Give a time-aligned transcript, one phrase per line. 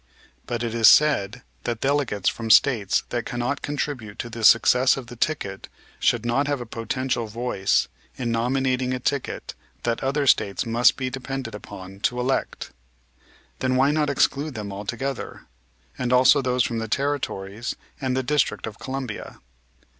[0.47, 5.05] But it is said that delegates from States that cannot contribute to the success of
[5.05, 5.67] the ticket
[5.99, 9.53] should not have a potential voice in nominating a ticket
[9.83, 12.71] that other States must be depended upon to elect.
[13.59, 15.45] Then why not exclude them altogether,
[15.99, 19.39] and also those from the territories and the District of Columbia?